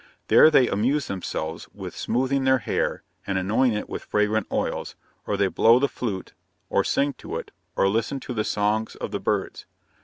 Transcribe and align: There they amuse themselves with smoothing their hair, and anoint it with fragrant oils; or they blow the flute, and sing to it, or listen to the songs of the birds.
There 0.29 0.49
they 0.49 0.67
amuse 0.67 1.05
themselves 1.05 1.67
with 1.75 1.95
smoothing 1.95 2.43
their 2.43 2.57
hair, 2.57 3.03
and 3.27 3.37
anoint 3.37 3.75
it 3.75 3.87
with 3.87 4.03
fragrant 4.05 4.47
oils; 4.51 4.95
or 5.27 5.37
they 5.37 5.45
blow 5.45 5.77
the 5.77 5.87
flute, 5.87 6.33
and 6.71 6.83
sing 6.87 7.13
to 7.19 7.35
it, 7.35 7.51
or 7.75 7.87
listen 7.87 8.19
to 8.21 8.33
the 8.33 8.43
songs 8.43 8.95
of 8.95 9.11
the 9.11 9.19
birds. 9.19 9.67